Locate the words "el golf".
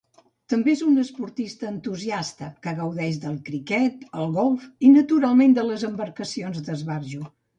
4.23-4.65